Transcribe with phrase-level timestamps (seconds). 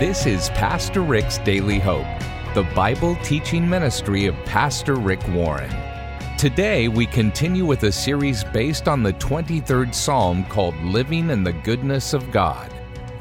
[0.00, 2.06] This is Pastor Rick's Daily Hope,
[2.54, 5.70] the Bible teaching ministry of Pastor Rick Warren.
[6.38, 11.52] Today, we continue with a series based on the 23rd Psalm called Living in the
[11.52, 12.72] Goodness of God.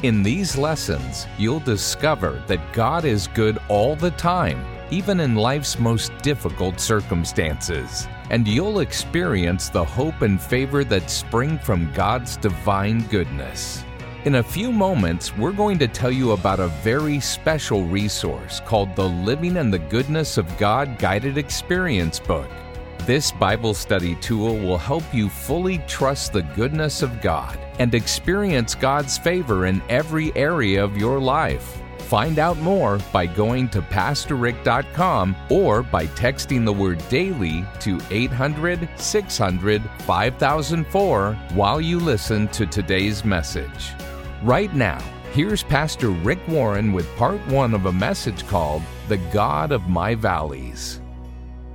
[0.03, 5.79] In these lessons, you'll discover that God is good all the time, even in life's
[5.79, 8.07] most difficult circumstances.
[8.29, 13.83] And you'll experience the hope and favor that spring from God's divine goodness.
[14.25, 18.93] In a few moments, we're going to tell you about a very special resource called
[18.93, 22.49] the Living in the Goodness of God Guided Experience Book.
[23.05, 28.75] This Bible study tool will help you fully trust the goodness of God and experience
[28.75, 31.81] God's favor in every area of your life.
[31.99, 38.89] Find out more by going to PastorRick.com or by texting the word daily to 800
[38.97, 43.93] 600 5004 while you listen to today's message.
[44.43, 44.99] Right now,
[45.33, 50.15] here's Pastor Rick Warren with part one of a message called The God of My
[50.15, 51.01] Valleys.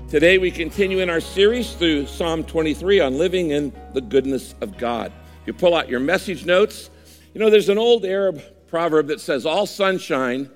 [0.09, 4.79] Today, we continue in our series through Psalm 23 on living in the goodness of
[4.79, 5.13] God.
[5.45, 6.89] You pull out your message notes.
[7.35, 10.49] You know, there's an old Arab proverb that says, All sunshine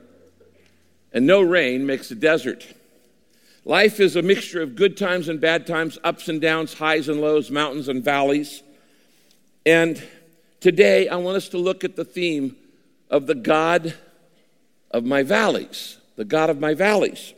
[1.13, 2.67] and no rain makes a desert.
[3.67, 7.21] Life is a mixture of good times and bad times, ups and downs, highs and
[7.21, 8.63] lows, mountains and valleys.
[9.67, 10.03] And
[10.61, 12.57] Today, I want us to look at the theme
[13.11, 13.95] of the God
[14.91, 17.33] of my valleys, the God of my valleys.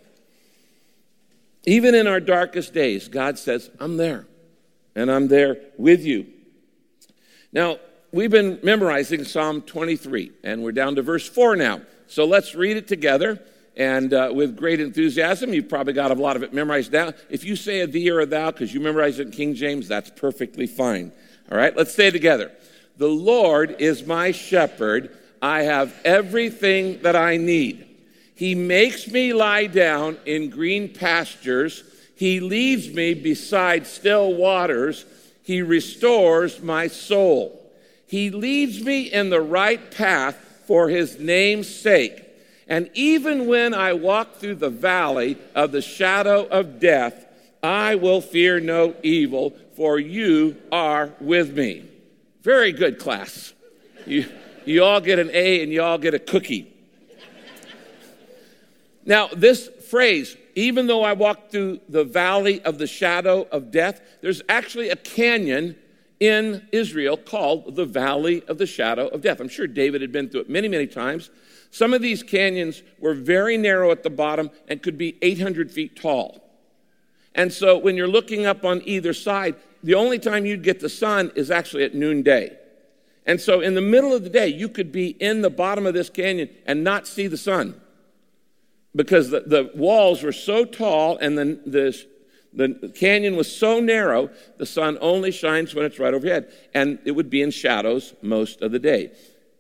[1.67, 4.27] Even in our darkest days, God says, I'm there,
[4.95, 6.29] and I'm there with you.
[7.53, 7.79] Now,
[8.11, 11.83] we've been memorizing Psalm 23, and we're down to verse 4 now.
[12.07, 13.39] So let's read it together.
[13.77, 17.13] And uh, with great enthusiasm, you've probably got a lot of it memorized down.
[17.29, 19.89] If you say a thee or a thou because you memorize it in King James,
[19.89, 21.13] that's perfectly fine.
[21.53, 22.53] All right, let's say it together.
[23.01, 25.17] The Lord is my shepherd.
[25.41, 27.87] I have everything that I need.
[28.35, 31.83] He makes me lie down in green pastures.
[32.15, 35.07] He leads me beside still waters.
[35.43, 37.73] He restores my soul.
[38.07, 40.37] He leads me in the right path
[40.67, 42.23] for his name's sake.
[42.69, 47.25] And even when I walk through the valley of the shadow of death,
[47.63, 51.90] I will fear no evil, for you are with me.
[52.43, 53.53] Very good class.
[54.07, 54.31] You,
[54.65, 56.73] you all get an A and you all get a cookie.
[59.05, 64.01] Now, this phrase, even though I walk through the valley of the shadow of death,
[64.21, 65.77] there's actually a canyon
[66.21, 69.41] in Israel called the Valley of the Shadow of Death.
[69.41, 71.31] I'm sure David had been through it many, many times.
[71.71, 75.97] Some of these canyons were very narrow at the bottom and could be 800 feet
[75.97, 76.45] tall.
[77.35, 80.89] And so when you're looking up on either side, the only time you'd get the
[80.89, 82.57] sun is actually at noonday.
[83.27, 85.95] And so in the middle of the day, you could be in the bottom of
[85.95, 87.81] this canyon and not see the sun
[88.95, 92.07] because the, the walls were so tall and the, the,
[92.53, 96.53] the canyon was so narrow, the sun only shines when it's right overhead.
[96.75, 99.13] And it would be in shadows most of the day.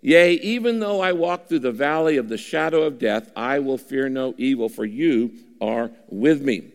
[0.03, 3.79] Yea, even though I walk through the valley of the shadow of death, I will
[3.79, 6.73] fear no evil, for you are with me.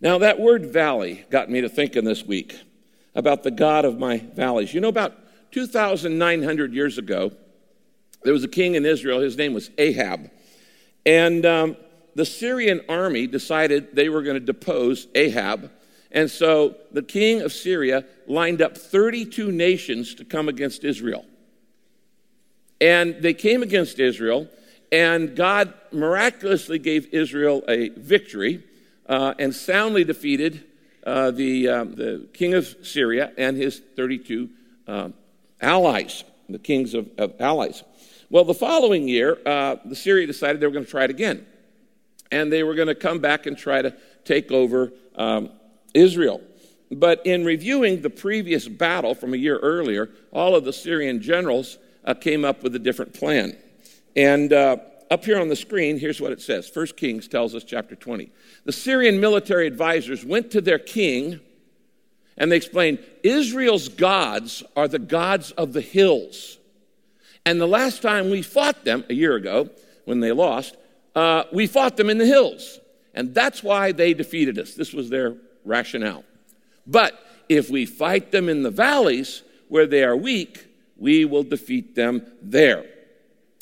[0.00, 2.58] Now, that word valley got me to thinking this week
[3.14, 4.74] about the God of my valleys.
[4.74, 5.14] You know, about
[5.52, 7.32] 2,900 years ago,
[8.22, 9.20] there was a king in Israel.
[9.20, 10.30] His name was Ahab.
[11.06, 11.76] And um,
[12.14, 15.70] the Syrian army decided they were going to depose Ahab.
[16.10, 21.24] And so the king of Syria lined up 32 nations to come against Israel.
[22.82, 24.48] And they came against Israel,
[24.92, 28.62] and God miraculously gave Israel a victory
[29.08, 30.64] uh, and soundly defeated
[31.04, 34.50] uh, the, um, the king of Syria and his 32
[34.88, 35.14] um,
[35.60, 37.84] allies, the kings of, of, allies.
[38.28, 41.46] Well, the following year, uh, the Syria decided they were going to try it again.
[42.32, 43.94] And they were going to come back and try to
[44.24, 45.50] take over um,
[45.94, 46.40] Israel.
[46.90, 51.78] But in reviewing the previous battle from a year earlier, all of the Syrian generals
[52.04, 53.56] uh, came up with a different plan.
[54.16, 54.78] And uh,
[55.10, 56.68] up here on the screen, here's what it says.
[56.68, 58.30] First Kings tells us, chapter 20.
[58.64, 61.40] The Syrian military advisors went to their king
[62.38, 66.58] and they explained Israel's gods are the gods of the hills.
[67.44, 69.70] And the last time we fought them, a year ago,
[70.04, 70.76] when they lost,
[71.14, 72.78] uh, we fought them in the hills.
[73.14, 74.74] And that's why they defeated us.
[74.74, 76.24] This was their rationale.
[76.86, 77.18] But
[77.48, 80.66] if we fight them in the valleys where they are weak,
[80.98, 82.84] we will defeat them there.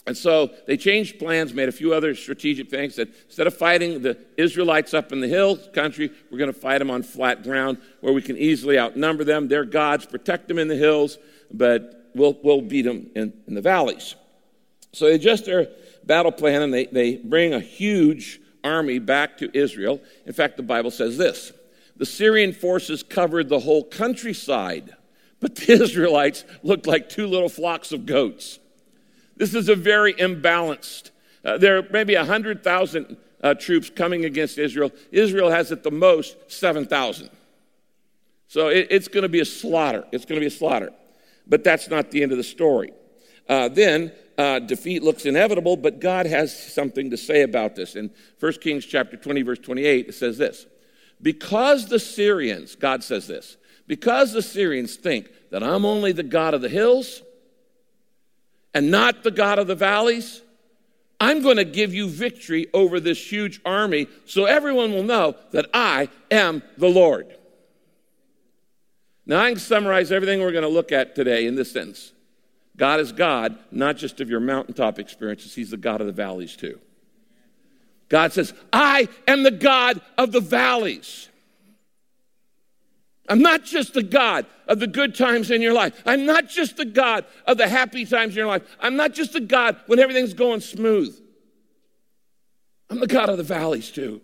[0.07, 2.97] And so they changed plans, made a few other strategic things.
[2.97, 6.79] That instead of fighting the Israelites up in the hill country, we're going to fight
[6.79, 9.49] them on flat ground where we can easily outnumber them.
[9.49, 11.17] Their gods protect them in the hills,
[11.51, 14.15] but we'll, we'll beat them in, in the valleys.
[14.93, 15.69] So they adjust their
[16.05, 20.01] battle plan and they, they bring a huge army back to Israel.
[20.27, 21.53] In fact, the Bible says this
[21.97, 24.95] the Syrian forces covered the whole countryside,
[25.41, 28.59] but the Israelites looked like two little flocks of goats.
[29.37, 31.11] This is a very imbalanced.
[31.45, 34.91] Uh, there are maybe 100,000 uh, troops coming against Israel.
[35.13, 37.31] Israel has at the most 7,000.
[38.49, 40.05] So it, it's going to be a slaughter.
[40.13, 40.93] It's going to be a slaughter.
[41.47, 42.93] But that's not the end of the story.
[43.49, 47.97] Uh, then uh, defeat looks inevitable, but God has something to say about this.
[47.97, 48.11] In
[48.41, 50.67] 1 Kings chapter 20, verse 28, it says this
[51.21, 56.55] Because the Syrians, God says this, because the Syrians think that I'm only the God
[56.55, 57.23] of the hills
[58.75, 60.43] and not the God of the valleys,
[61.21, 65.67] I'm going to give you victory over this huge army so everyone will know that
[65.73, 67.35] I am the Lord.
[69.27, 72.13] Now, I can summarize everything we're going to look at today in this sentence
[72.77, 76.57] God is God, not just of your mountaintop experiences, He's the God of the valleys
[76.57, 76.81] too.
[78.09, 81.29] God says, I am the God of the valleys.
[83.29, 86.03] I'm not just the God of the good times in your life.
[86.05, 88.63] I'm not just the God of the happy times in your life.
[88.81, 91.19] I'm not just the God when everything's going smooth.
[92.91, 94.21] I'm the God of the valleys too.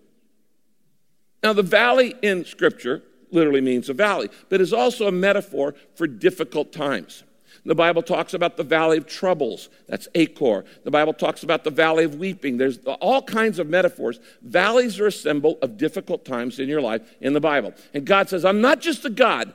[1.43, 6.07] Now, the valley in Scripture literally means a valley, but is also a metaphor for
[6.07, 7.25] difficult times.
[7.65, 9.69] The Bible talks about the valley of troubles.
[9.89, 10.65] That's Achor.
[10.85, 12.57] The Bible talks about the valley of weeping.
[12.57, 14.19] There's all kinds of metaphors.
[14.43, 17.75] Valleys are a symbol of difficult times in your life in the Bible.
[17.93, 19.53] And God says, I'm not just the God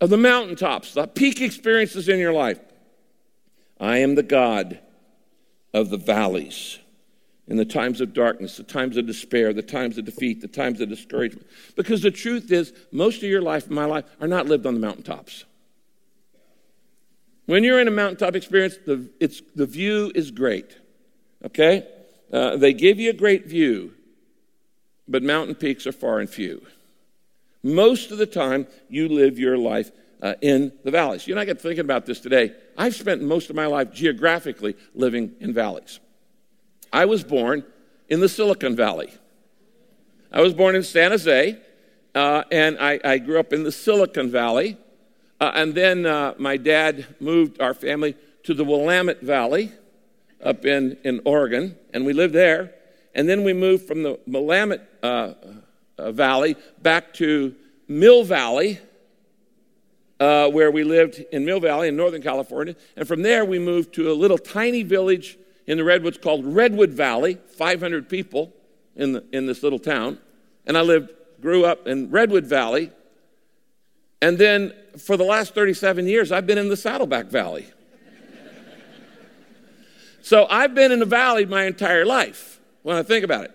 [0.00, 2.60] of the mountaintops, the peak experiences in your life.
[3.80, 4.78] I am the God
[5.74, 6.78] of the valleys.
[7.48, 10.82] In the times of darkness, the times of despair, the times of defeat, the times
[10.82, 11.46] of discouragement.
[11.76, 14.74] Because the truth is, most of your life and my life are not lived on
[14.74, 15.46] the mountaintops.
[17.48, 20.76] When you're in a mountaintop experience, the, it's, the view is great.
[21.42, 21.88] Okay?
[22.30, 23.94] Uh, they give you a great view,
[25.08, 26.60] but mountain peaks are far and few.
[27.62, 29.90] Most of the time, you live your life
[30.20, 31.26] uh, in the valleys.
[31.26, 32.52] You know, I get thinking about this today.
[32.76, 36.00] I've spent most of my life geographically living in valleys.
[36.92, 37.64] I was born
[38.10, 39.10] in the Silicon Valley.
[40.30, 41.58] I was born in San Jose,
[42.14, 44.76] uh, and I, I grew up in the Silicon Valley.
[45.40, 49.72] Uh, and then uh, my dad moved our family to the Willamette Valley
[50.42, 52.74] up in, in Oregon, and we lived there.
[53.14, 55.34] And then we moved from the Willamette uh,
[55.98, 57.54] uh Valley back to
[57.88, 58.78] Mill Valley,
[60.20, 62.76] uh, where we lived in Mill Valley in Northern California.
[62.96, 66.90] And from there, we moved to a little tiny village in the Redwoods called Redwood
[66.90, 68.52] Valley, 500 people
[68.96, 70.18] in, the, in this little town.
[70.66, 72.90] And I lived, grew up in Redwood Valley
[74.20, 77.66] and then for the last 37 years, I've been in the Saddleback Valley.
[80.22, 83.54] so I've been in the valley my entire life when I think about it.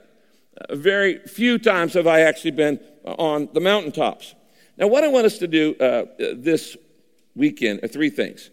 [0.58, 4.36] Uh, very few times have I actually been on the mountaintops.
[4.78, 6.06] Now, what I want us to do uh,
[6.36, 6.78] this
[7.36, 8.50] weekend are three things.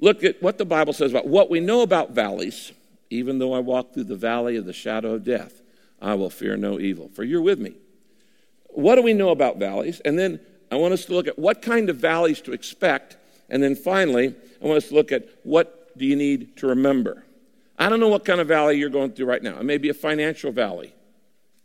[0.00, 2.72] Look at what the Bible says about what we know about valleys.
[3.10, 5.60] Even though I walk through the valley of the shadow of death,
[6.00, 7.74] I will fear no evil, for you're with me.
[8.68, 10.00] What do we know about valleys?
[10.00, 13.16] And then I want us to look at what kind of valleys to expect.
[13.48, 17.24] And then finally, I want us to look at what do you need to remember.
[17.78, 19.58] I don't know what kind of valley you're going through right now.
[19.58, 20.94] It may be a financial valley.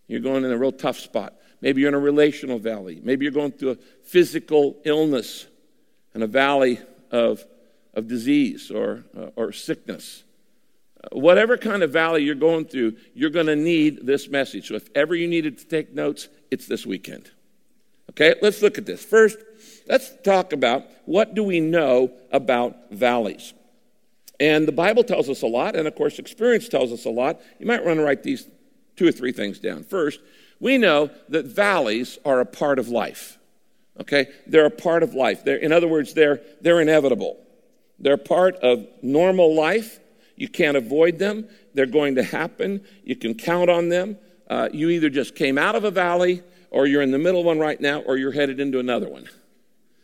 [0.07, 1.35] You're going in a real tough spot.
[1.61, 2.99] Maybe you're in a relational valley.
[3.03, 5.45] Maybe you're going through a physical illness
[6.13, 6.79] and a valley
[7.11, 7.45] of,
[7.93, 10.23] of disease or, uh, or sickness.
[11.03, 14.69] Uh, whatever kind of valley you're going through, you're going to need this message.
[14.69, 17.31] So if ever you needed to take notes, it's this weekend.
[18.15, 19.03] Okay, let's look at this.
[19.03, 19.37] First,
[19.87, 23.53] let's talk about what do we know about valleys.
[24.39, 27.41] And the Bible tells us a lot, and of course, experience tells us a lot.
[27.59, 28.47] You might want to write these
[28.95, 29.83] two or three things down.
[29.83, 30.21] First,
[30.61, 33.37] we know that valleys are a part of life.
[33.99, 34.27] Okay?
[34.47, 35.43] They're a part of life.
[35.43, 37.37] They're, in other words, they're, they're inevitable.
[37.99, 39.99] They're part of normal life.
[40.37, 41.49] You can't avoid them.
[41.73, 42.85] They're going to happen.
[43.03, 44.17] You can count on them.
[44.49, 47.45] Uh, you either just came out of a valley or you're in the middle of
[47.45, 49.27] one right now, or you're headed into another one.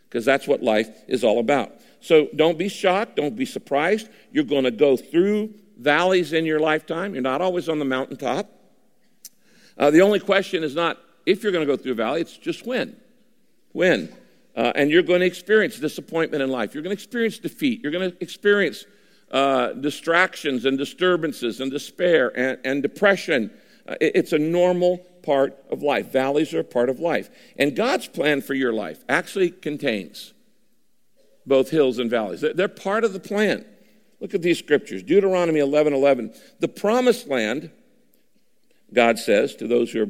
[0.07, 1.71] Because that's what life is all about.
[2.01, 4.09] So don't be shocked, don't be surprised.
[4.31, 7.13] You're going to go through valleys in your lifetime.
[7.13, 8.49] You're not always on the mountaintop.
[9.77, 12.37] Uh, the only question is not if you're going to go through a valley, it's
[12.37, 12.95] just when.
[13.71, 14.13] When.
[14.55, 16.73] Uh, and you're going to experience disappointment in life.
[16.73, 17.81] You're going to experience defeat.
[17.81, 18.85] You're going to experience
[19.31, 23.51] uh, distractions and disturbances and despair and, and depression.
[23.87, 26.11] Uh, it, it's a normal part of life.
[26.11, 27.29] Valleys are a part of life.
[27.57, 30.33] And God's plan for your life actually contains
[31.45, 32.41] both hills and valleys.
[32.41, 33.65] They're part of the plan.
[34.19, 36.33] Look at these scriptures Deuteronomy 11 11.
[36.59, 37.71] The promised land,
[38.93, 40.09] God says to those who are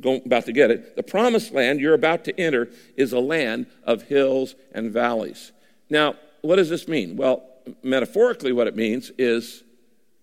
[0.00, 3.66] going, about to get it, the promised land you're about to enter is a land
[3.84, 5.52] of hills and valleys.
[5.88, 7.16] Now, what does this mean?
[7.16, 7.44] Well,
[7.82, 9.62] metaphorically, what it means is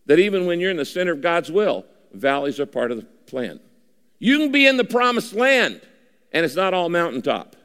[0.05, 3.05] that even when you're in the center of God's will, valleys are part of the
[3.27, 3.59] plan.
[4.23, 5.81] You can be in the promised land,
[6.31, 7.57] and it's not all mountaintop.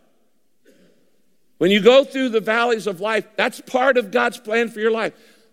[1.58, 4.90] When you go through the valleys of life, that's part of God's plan for your
[4.90, 5.12] life.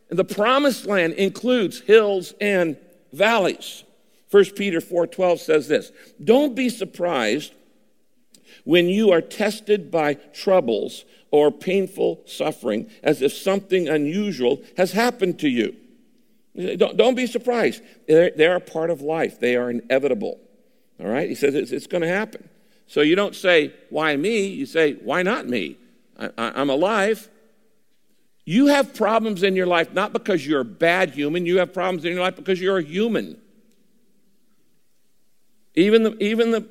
[0.09, 2.75] And the promised land includes hills and
[3.13, 3.83] valleys.
[4.31, 5.91] 1 Peter 4:12 says this,
[6.23, 7.53] "Don't be surprised
[8.63, 15.37] when you are tested by troubles or painful suffering as if something unusual has happened
[15.41, 15.75] to you."
[16.77, 17.83] Don't, don't be surprised.
[18.07, 19.39] They're, they're, a part of life.
[19.39, 20.39] They are inevitable.
[20.99, 21.27] All right?
[21.27, 22.49] He says it's, it's going to happen.
[22.87, 24.47] So you don't say, why me?
[24.47, 25.77] You say, why not me?
[26.17, 27.29] I, I'm alive.
[28.45, 32.05] You have problems in your life not because you're a bad human, you have problems
[32.05, 33.41] in your life because you're a human.
[35.73, 36.61] Even the, even the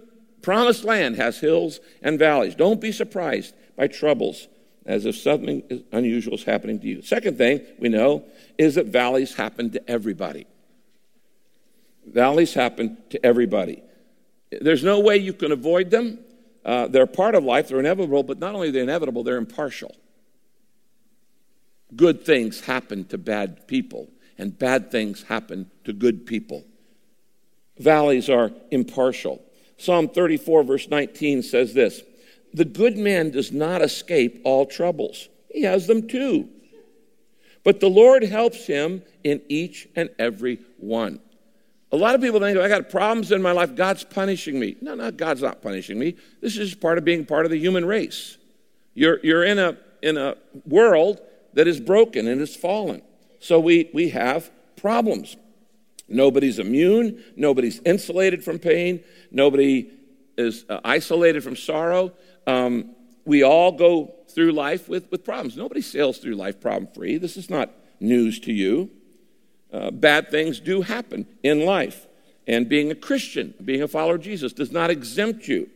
[0.40, 2.54] promised land has hills and valleys.
[2.54, 4.48] Don't be surprised by troubles
[4.86, 7.02] as if something unusual is happening to you.
[7.02, 8.24] Second thing we know
[8.56, 10.46] is that valleys happen to everybody.
[12.06, 13.82] Valleys happen to everybody.
[14.60, 16.18] There's no way you can avoid them.
[16.64, 19.94] Uh, they're part of life, they're inevitable, but not only are they inevitable, they're impartial
[21.96, 24.08] good things happen to bad people,
[24.38, 26.64] and bad things happen to good people.
[27.78, 29.42] Valleys are impartial.
[29.76, 32.02] Psalm 34, verse 19 says this
[32.52, 36.48] The good man does not escape all troubles, he has them too.
[37.62, 41.20] But the Lord helps him in each and every one.
[41.94, 44.74] A lot of people think, I got problems in my life, God's punishing me.
[44.80, 46.16] No, no, God's not punishing me.
[46.40, 48.36] This is part of being part of the human race.
[48.94, 50.34] You're, you're in, a, in a
[50.66, 51.20] world
[51.52, 53.00] that is broken and is fallen.
[53.38, 55.36] So we, we have problems.
[56.08, 59.88] Nobody's immune, nobody's insulated from pain, nobody
[60.36, 62.12] is uh, isolated from sorrow.
[62.44, 65.56] Um, we all go through life with, with problems.
[65.56, 67.18] Nobody sails through life problem free.
[67.18, 67.70] This is not
[68.00, 68.90] news to you.
[69.74, 72.06] Uh, bad things do happen in life.
[72.46, 75.68] And being a Christian, being a follower of Jesus, does not exempt you.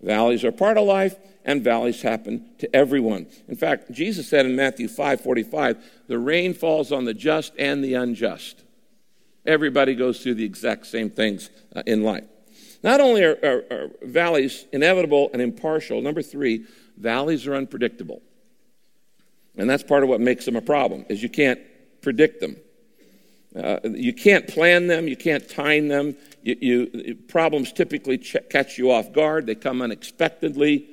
[0.00, 3.26] Valleys are part of life, and valleys happen to everyone.
[3.46, 7.84] In fact, Jesus said in Matthew 5 45, the rain falls on the just and
[7.84, 8.64] the unjust.
[9.44, 12.24] Everybody goes through the exact same things uh, in life.
[12.82, 16.64] Not only are, are, are valleys inevitable and impartial, number three,
[16.96, 18.22] valleys are unpredictable.
[19.56, 21.60] And that's part of what makes them a problem, is you can't
[22.00, 22.56] predict them.
[23.56, 26.16] Uh, you can't plan them, you can't time them.
[26.42, 30.86] You, you problems typically ch- catch you off guard, they come unexpectedly.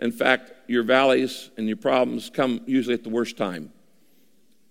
[0.00, 3.72] In fact, your valleys and your problems come usually at the worst time.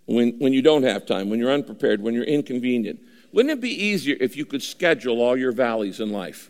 [0.06, 3.00] When, when you don't have time, when you're unprepared, when you're inconvenient.
[3.32, 6.50] Wouldn't it be easier if you could schedule all your valleys in life?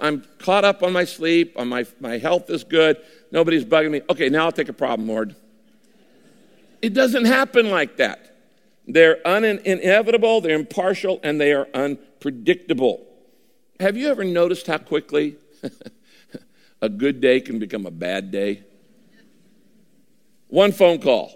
[0.00, 2.98] I'm caught up on my sleep, on my, my health is good,
[3.32, 4.02] nobody's bugging me.
[4.08, 5.34] Okay, now I'll take a problem, Lord.
[6.82, 8.27] It doesn't happen like that.
[8.88, 13.06] They're un- inevitable, they're impartial, and they are unpredictable.
[13.78, 15.36] Have you ever noticed how quickly
[16.80, 18.62] a good day can become a bad day.
[20.48, 21.32] One phone call.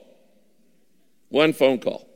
[1.29, 2.09] One phone call.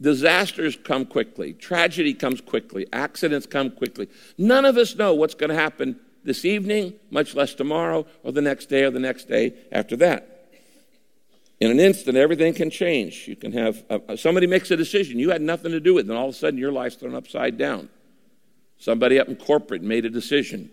[0.00, 1.52] Disasters come quickly.
[1.52, 2.86] Tragedy comes quickly.
[2.92, 4.08] Accidents come quickly.
[4.38, 8.40] None of us know what's going to happen this evening, much less tomorrow, or the
[8.40, 10.29] next day, or the next day after that.
[11.60, 13.28] In an instant, everything can change.
[13.28, 16.08] You can have uh, somebody makes a decision you had nothing to do with, it,
[16.10, 17.90] and all of a sudden your life's thrown upside down.
[18.78, 20.70] Somebody up in corporate made a decision.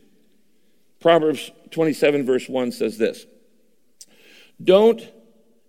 [1.01, 3.25] Proverbs 27, verse 1 says this
[4.63, 5.06] Don't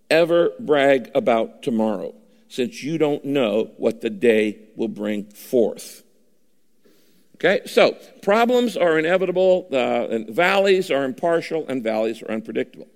[0.08, 2.14] ever brag about tomorrow,
[2.48, 6.04] since you don't know what the day will bring forth.
[7.34, 12.88] Okay, so problems are inevitable, uh, and valleys are impartial, and valleys are unpredictable.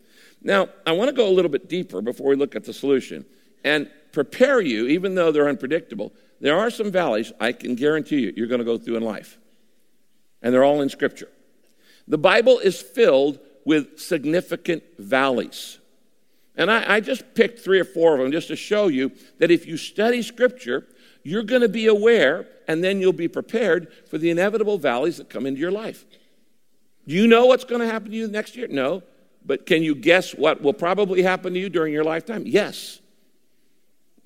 [0.42, 3.24] Now, I want to go a little bit deeper before we look at the solution
[3.64, 6.12] and prepare you, even though they're unpredictable.
[6.40, 9.38] There are some valleys I can guarantee you you're going to go through in life,
[10.42, 11.28] and they're all in Scripture.
[12.08, 15.78] The Bible is filled with significant valleys.
[16.56, 19.50] And I, I, just picked three or four of them just to show you that
[19.50, 20.86] if you study Scripture,
[21.22, 25.30] you're going to be aware and then you'll be prepared for the inevitable valleys that
[25.30, 26.04] come into your life.
[27.06, 28.68] Do you know what's going to happen to you next year?
[28.68, 29.02] No.
[29.44, 32.44] But can you guess what will probably happen to you during your lifetime?
[32.46, 33.00] Yes.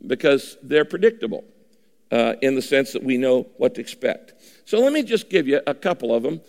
[0.07, 1.45] Because they're predictable
[2.13, 4.35] uh, in the sense that we know what to expect.
[4.67, 6.41] So let me just give you a couple of them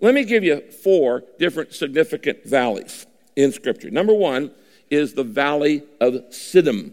[0.00, 3.90] let me give you four different significant valleys in Scripture.
[3.90, 4.50] Number one
[4.90, 6.92] is the valley of Siddim.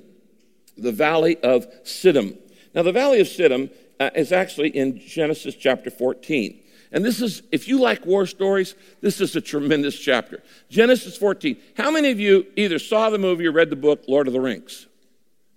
[0.77, 2.37] the Valley of Siddim.
[2.73, 6.59] Now, the Valley of Siddim uh, is actually in Genesis chapter 14.
[6.93, 10.43] And this is, if you like war stories, this is a tremendous chapter.
[10.69, 11.57] Genesis 14.
[11.75, 14.39] How many of you either saw the movie or read the book, Lord of the
[14.39, 14.85] Rings?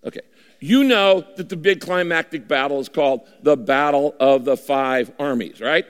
[0.04, 0.22] Okay.
[0.60, 5.60] You know that the big climactic battle is called the Battle of the Five Armies,
[5.60, 5.84] right?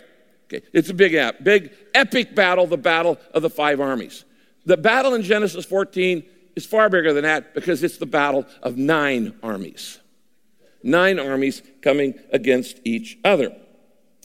[0.47, 0.67] Okay.
[0.73, 4.25] It's a big, big, epic battle, the Battle of the Five Armies.
[4.65, 6.25] The battle in Genesis 14
[6.57, 10.01] is far bigger than that because it's the battle of nine armies.
[10.83, 13.55] Nine armies coming against each other.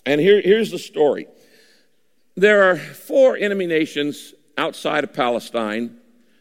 [0.05, 1.27] And here, here's the story
[2.35, 5.97] there are four enemy nations outside of Palestine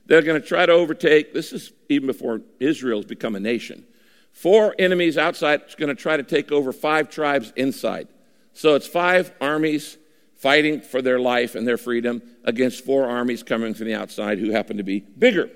[0.06, 3.84] that are going to try to overtake, this is even before Israel's become a nation.
[4.32, 8.08] Four enemies outside is going to try to take over five tribes inside.
[8.52, 9.98] So it's five armies
[10.36, 14.50] fighting for their life and their freedom against four armies coming from the outside who
[14.50, 15.50] happen to be bigger.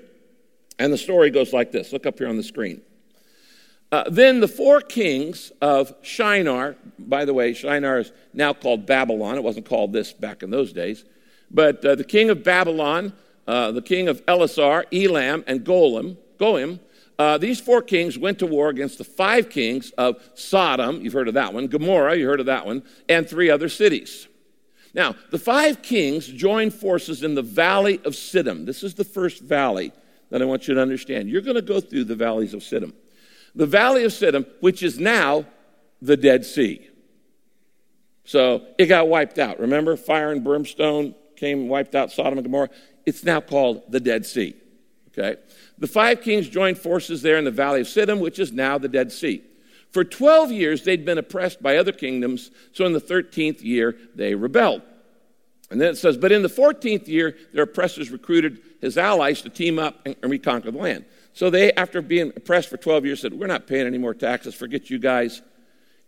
[0.77, 2.81] And the story goes like this look up here on the screen.
[3.95, 9.37] Uh, then the four kings of Shinar, by the way, Shinar is now called Babylon.
[9.37, 11.05] It wasn't called this back in those days.
[11.49, 13.13] But uh, the king of Babylon,
[13.47, 16.81] uh, the king of Elasar, Elam, and Golem, Goim,
[17.17, 21.29] uh, these four kings went to war against the five kings of Sodom, you've heard
[21.29, 24.27] of that one, Gomorrah, you heard of that one, and three other cities.
[24.93, 28.65] Now, the five kings joined forces in the valley of Siddim.
[28.65, 29.93] This is the first valley
[30.31, 31.29] that I want you to understand.
[31.29, 32.91] You're going to go through the valleys of Siddim.
[33.55, 35.45] The valley of Siddim, which is now
[36.01, 36.87] the Dead Sea.
[38.25, 39.59] So it got wiped out.
[39.59, 42.69] Remember, fire and brimstone came and wiped out Sodom and Gomorrah.
[43.05, 44.55] It's now called the Dead Sea.
[45.09, 45.39] Okay?
[45.77, 48.89] The five kings joined forces there in the valley of Siddim, which is now the
[48.89, 49.43] Dead Sea.
[49.91, 54.35] For 12 years, they'd been oppressed by other kingdoms, so in the 13th year, they
[54.35, 54.81] rebelled.
[55.71, 59.49] And then it says, But in the 14th year, their oppressors recruited his allies to
[59.49, 61.05] team up and reconquer the land.
[61.35, 64.55] So they, after being oppressed for 12 years, said, We're not paying any more taxes,
[64.55, 65.41] forget you guys.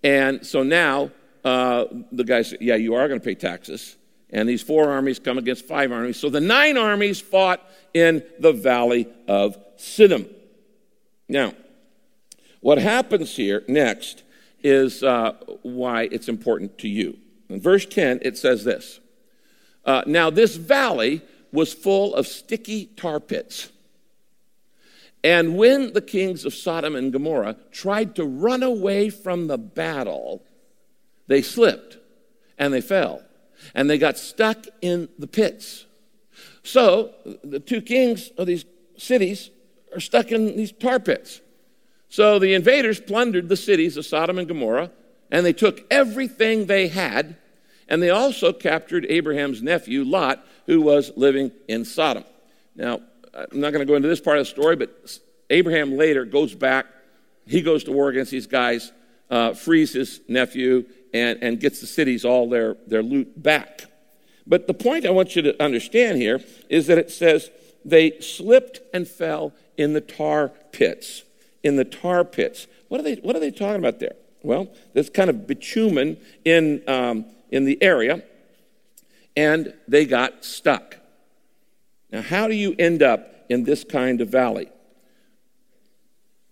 [0.02, 1.12] And so now
[1.44, 3.98] uh, the guys said, Yeah, you are going to pay taxes.
[4.30, 6.18] And these four armies come against five armies.
[6.18, 7.62] So the nine armies fought
[7.94, 10.34] in the valley of Siddim.
[11.28, 11.54] Now,
[12.62, 14.24] what happens here next
[14.63, 17.18] is uh, why it's important to you.
[17.50, 19.02] In verse 10, it says this
[19.84, 23.72] uh, Now, this valley was full of sticky tar pits.
[25.28, 30.42] And when the kings of Sodom and Gomorrah tried to run away from the battle,
[31.28, 31.98] they slipped
[32.58, 33.22] and they fell
[33.76, 35.86] and they got stuck in the pits.
[36.63, 37.13] So
[37.44, 38.63] the two kings of these
[38.96, 39.50] cities
[39.94, 41.42] are stuck in these tar pits.
[42.08, 44.92] So the invaders plundered the cities of Sodom and Gomorrah,
[45.30, 47.36] and they took everything they had,
[47.90, 52.24] and they also captured Abraham's nephew, Lot, who was living in Sodom.
[52.78, 53.02] Now,
[53.34, 56.54] I'm not going to go into this part of the story, but Abraham later goes
[56.54, 56.86] back.
[57.46, 58.92] He goes to war against these guys,
[59.30, 63.86] uh, frees his nephew, and, and gets the cities all their, their loot back.
[64.46, 67.50] But the point I want you to understand here is that it says
[67.84, 71.24] they slipped and fell in the tar pits.
[71.63, 72.68] In the tar pits.
[72.88, 74.16] What are they, what are they talking about there?
[74.44, 78.24] Well, there's kind of bitumen in, um, in the area,
[79.36, 80.98] and they got stuck.
[82.12, 84.70] Now, how do you end up in this kind of valley?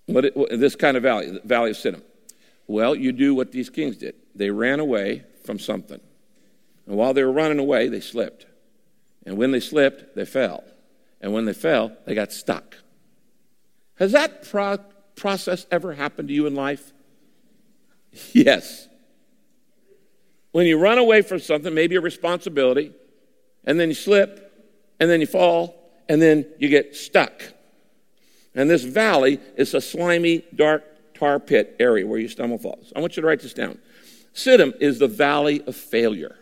[0.08, 2.04] What, this kind of valley, the valley of Siddim?
[2.68, 4.16] Well, you do what these kings did.
[4.34, 6.00] They ran away from something.
[6.86, 8.46] And while they were running away, they slipped.
[9.26, 10.64] And when they slipped, they fell.
[11.22, 12.78] And when they fell, they got stuck.
[13.96, 14.80] Has that pro-
[15.16, 16.92] process ever happened to you in life?
[18.32, 18.88] Yes.
[20.54, 22.94] When you run away from something, maybe a responsibility,
[23.66, 24.45] and then you slip,
[25.00, 25.76] and then you fall,
[26.08, 27.42] and then you get stuck.
[28.54, 32.92] And this valley is a slimy, dark tar pit area where you stumble falls.
[32.96, 33.78] I want you to write this down.
[34.34, 36.38] Siddim is the valley of failure.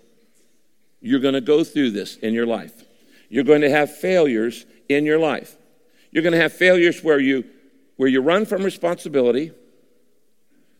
[1.01, 2.83] You're going to go through this in your life.
[3.29, 5.55] You're going to have failures in your life.
[6.11, 7.45] You're going to have failures where you
[7.95, 9.51] where you run from responsibility,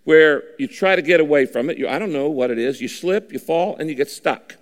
[0.04, 1.78] where you try to get away from it.
[1.78, 2.82] You, I don't know what it is.
[2.82, 4.56] You slip, you fall, and you get stuck.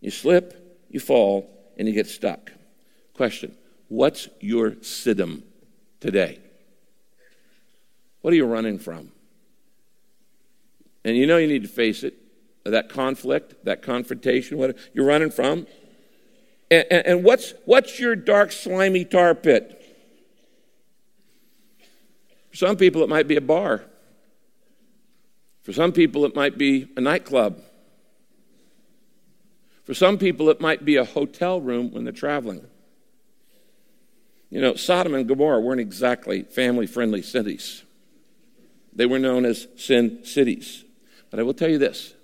[0.00, 2.52] You slip, you fall, and you get stuck.
[3.14, 3.56] Question
[3.88, 5.42] What's your siddim
[5.98, 6.38] today?
[8.20, 9.10] What are you running from?
[11.04, 12.14] And you know you need to face it
[12.64, 15.66] that conflict, that confrontation, what you're running from.
[16.70, 19.82] And, and, and what's, what's your dark, slimy tar pit?
[22.50, 23.84] For some people, it might be a bar.
[25.62, 27.62] For some people, it might be a nightclub.
[29.90, 32.64] For some people, it might be a hotel room when they're traveling.
[34.48, 37.82] You know, Sodom and Gomorrah weren't exactly family friendly cities,
[38.92, 40.84] they were known as sin cities.
[41.28, 42.14] But I will tell you this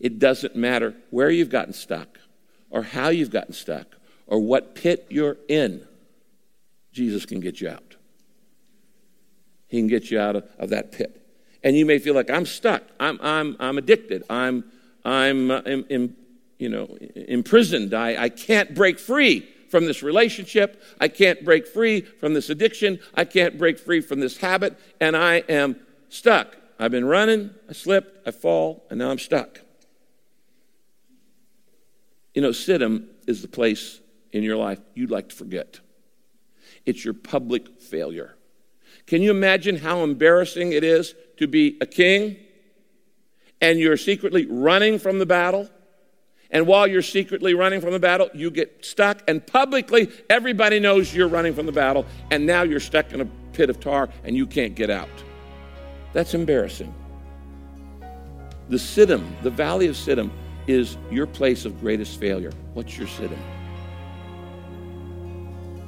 [0.00, 2.18] it doesn't matter where you've gotten stuck,
[2.68, 3.86] or how you've gotten stuck,
[4.26, 5.86] or what pit you're in,
[6.90, 7.94] Jesus can get you out.
[9.68, 11.16] He can get you out of, of that pit.
[11.62, 12.82] And you may feel like I'm stuck.
[12.98, 14.24] I'm, I'm, I'm addicted.
[14.28, 14.64] I'm,
[15.04, 16.16] I'm, uh, in, in,
[16.58, 17.94] you know, imprisoned.
[17.94, 20.82] I, I can't break free from this relationship.
[21.00, 23.00] I can't break free from this addiction.
[23.14, 24.78] I can't break free from this habit.
[25.00, 25.76] And I am
[26.10, 26.56] stuck.
[26.78, 27.50] I've been running.
[27.68, 28.28] I slipped.
[28.28, 28.86] I fall.
[28.90, 29.60] And now I'm stuck.
[32.34, 34.00] You know, Siddim is the place
[34.32, 35.80] in your life you'd like to forget.
[36.84, 38.36] It's your public failure.
[39.06, 42.36] Can you imagine how embarrassing it is to be a king
[43.60, 45.68] and you're secretly running from the battle?
[46.52, 51.14] And while you're secretly running from the battle, you get stuck, and publicly, everybody knows
[51.14, 54.36] you're running from the battle, and now you're stuck in a pit of tar and
[54.36, 55.08] you can't get out.
[56.12, 56.94] That's embarrassing.
[58.68, 60.30] The Siddim, the valley of Siddim,
[60.66, 62.52] is your place of greatest failure.
[62.74, 63.38] What's your Siddim?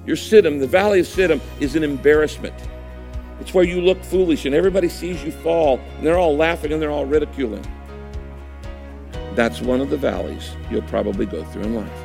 [0.06, 2.54] Your Siddim, the valley of Siddim, is an embarrassment.
[3.40, 6.80] It's where you look foolish and everybody sees you fall and they're all laughing and
[6.80, 7.64] they're all ridiculing.
[9.34, 12.04] That's one of the valleys you'll probably go through in life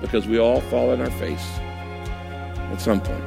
[0.00, 1.46] because we all fall on our face
[2.70, 3.24] at some point.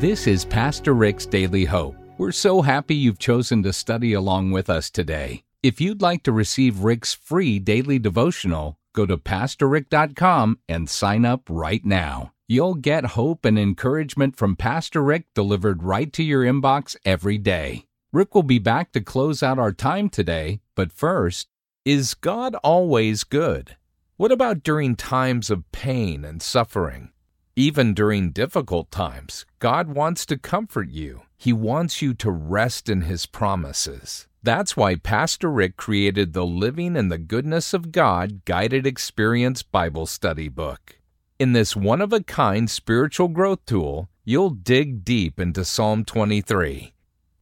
[0.00, 1.96] This is Pastor Rick's Daily Hope.
[2.18, 5.44] We're so happy you've chosen to study along with us today.
[5.62, 11.42] If you'd like to receive Rick's free daily devotional, go to PastorRick.com and sign up
[11.48, 12.32] right now.
[12.48, 17.86] You'll get hope and encouragement from Pastor Rick delivered right to your inbox every day.
[18.12, 21.48] Rick will be back to close out our time today, but first,
[21.84, 23.76] is God always good?
[24.16, 27.10] What about during times of pain and suffering?
[27.54, 31.22] Even during difficult times, God wants to comfort you.
[31.36, 34.26] He wants you to rest in His promises.
[34.42, 40.06] That's why Pastor Rick created the Living in the Goodness of God Guided Experience Bible
[40.06, 40.98] Study book.
[41.38, 46.92] In this one of a kind spiritual growth tool, you'll dig deep into Psalm 23.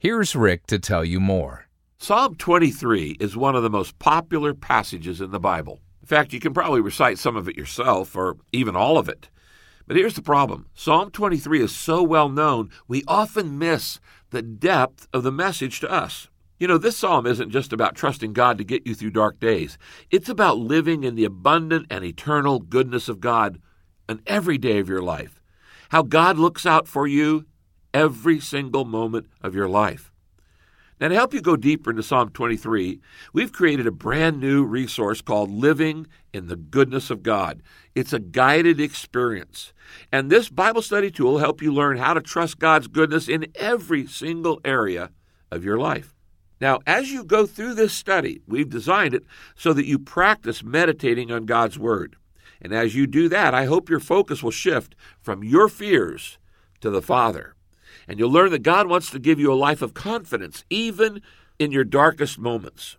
[0.05, 1.64] Here's Rick to tell you more.
[1.97, 5.81] Psalm 23 is one of the most popular passages in the Bible.
[6.03, 9.31] In fact, you can probably recite some of it yourself or even all of it.
[9.87, 15.09] But here's the problem Psalm 23 is so well known, we often miss the depth
[15.14, 16.29] of the message to us.
[16.59, 19.79] You know, this psalm isn't just about trusting God to get you through dark days.
[20.11, 23.59] It's about living in the abundant and eternal goodness of God
[24.07, 25.40] and every day of your life.
[25.88, 27.47] How God looks out for you
[27.94, 30.11] every single moment of your life.
[31.00, 33.00] Now, to help you go deeper into Psalm 23,
[33.33, 37.62] we've created a brand new resource called Living in the Goodness of God.
[37.94, 39.72] It's a guided experience.
[40.12, 43.46] And this Bible study tool will help you learn how to trust God's goodness in
[43.57, 45.11] every single area
[45.50, 46.14] of your life.
[46.61, 49.24] Now, as you go through this study, we've designed it
[49.57, 52.16] so that you practice meditating on God's Word.
[52.62, 56.38] And as you do that, I hope your focus will shift from your fears
[56.80, 57.54] to the Father.
[58.07, 61.23] And you'll learn that God wants to give you a life of confidence, even
[61.59, 62.97] in your darkest moments.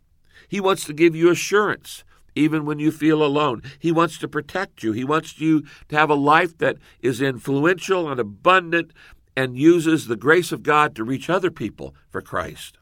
[0.47, 2.03] He wants to give you assurance,
[2.35, 3.61] even when you feel alone.
[3.79, 4.91] He wants to protect you.
[4.91, 8.91] He wants you to have a life that is influential and abundant
[9.35, 12.77] and uses the grace of God to reach other people for Christ.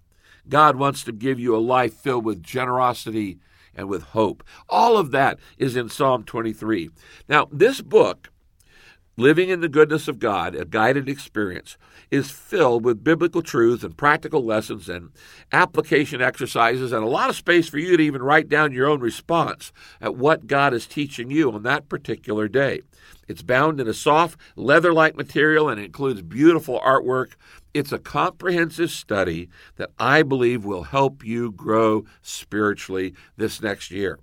[0.48, 3.40] God wants to give you a life filled with generosity
[3.76, 4.44] and with hope.
[4.70, 6.90] All of that is in Psalm 23.
[7.28, 8.30] Now, this book,
[9.16, 11.78] Living in the Goodness of God, a guided experience,
[12.10, 15.12] is filled with biblical truths and practical lessons and
[15.52, 19.00] application exercises and a lot of space for you to even write down your own
[19.00, 19.72] response
[20.02, 22.82] at what God is teaching you on that particular day.
[23.28, 27.34] It's bound in a soft, leather like material and includes beautiful artwork
[27.74, 34.20] it's a comprehensive study that I believe will help you grow spiritually this next year.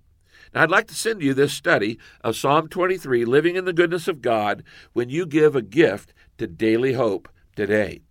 [0.55, 4.09] Now, I'd like to send you this study of Psalm 23, Living in the Goodness
[4.09, 8.03] of God, when you give a gift to Daily Hope today.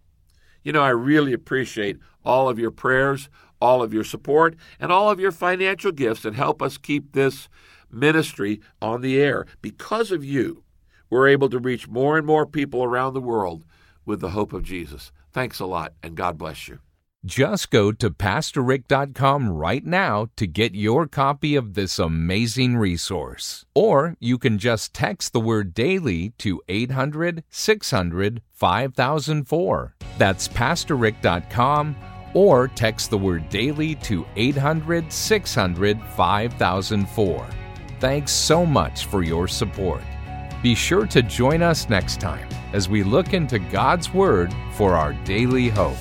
[0.63, 3.29] You know, I really appreciate all of your prayers,
[3.61, 7.49] all of your support, and all of your financial gifts that help us keep this
[7.91, 9.45] ministry on the air.
[9.61, 10.63] Because of you,
[11.09, 13.65] we're able to reach more and more people around the world
[14.05, 15.11] with the hope of Jesus.
[15.33, 16.79] Thanks a lot, and God bless you.
[17.25, 23.65] Just go to PastorRick.com right now to get your copy of this amazing resource.
[23.75, 29.95] Or you can just text the word daily to 800 600 5004.
[30.17, 31.95] That's PastorRick.com
[32.33, 37.47] or text the word daily to 800 600 5004.
[37.99, 40.03] Thanks so much for your support.
[40.63, 45.13] Be sure to join us next time as we look into God's Word for our
[45.23, 45.97] daily hope.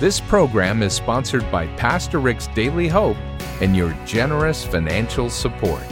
[0.00, 3.16] This program is sponsored by Pastor Rick's Daily Hope
[3.60, 5.82] and your generous financial support.